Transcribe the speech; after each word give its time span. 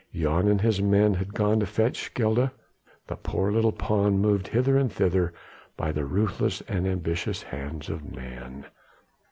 Jan 0.15 0.47
and 0.47 0.59
his 0.59 0.81
men 0.81 1.13
had 1.13 1.35
gone 1.35 1.59
to 1.59 1.67
fetch 1.67 2.11
Gilda 2.15 2.51
the 3.05 3.15
poor 3.15 3.51
little 3.51 3.71
pawn 3.71 4.17
moved 4.17 4.47
hither 4.47 4.75
and 4.75 4.91
thither 4.91 5.31
by 5.77 5.91
the 5.91 6.05
ruthless 6.05 6.61
and 6.61 6.87
ambitious 6.87 7.43
hands 7.43 7.87
of 7.87 8.11
men. 8.11 8.65